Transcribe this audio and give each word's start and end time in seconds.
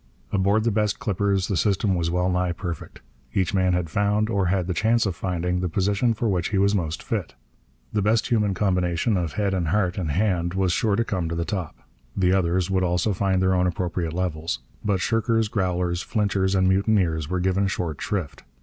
Aboard 0.31 0.63
the 0.63 0.71
best 0.71 0.97
clippers 0.97 1.47
the 1.47 1.55
system 1.55 1.93
was 1.93 2.09
well 2.09 2.27
nigh 2.27 2.53
perfect. 2.53 3.01
Each 3.35 3.53
man 3.53 3.73
had 3.73 3.87
found, 3.87 4.31
or 4.31 4.47
had 4.47 4.65
the 4.65 4.73
chance 4.73 5.05
of 5.05 5.15
finding, 5.15 5.59
the 5.59 5.69
position 5.69 6.15
for 6.15 6.27
which 6.27 6.49
he 6.49 6.57
was 6.57 6.73
most 6.73 7.03
fit. 7.03 7.35
The 7.93 8.01
best 8.01 8.29
human 8.31 8.55
combination 8.55 9.15
of 9.15 9.33
head 9.33 9.53
and 9.53 9.67
heart 9.67 9.99
and 9.99 10.09
hand 10.09 10.55
was 10.55 10.71
sure 10.73 10.95
to 10.95 11.05
come 11.05 11.29
to 11.29 11.35
the 11.35 11.45
top. 11.45 11.77
The 12.17 12.33
others 12.33 12.67
would 12.71 12.83
also 12.83 13.13
find 13.13 13.43
their 13.43 13.53
own 13.53 13.67
appropriate 13.67 14.13
levels. 14.13 14.61
But 14.83 15.01
shirkers, 15.01 15.47
growlers, 15.47 16.01
flinchers, 16.03 16.55
and 16.55 16.67
mutineers 16.67 17.29
were 17.29 17.39
given 17.39 17.67
short 17.67 18.01
shrift. 18.01 18.41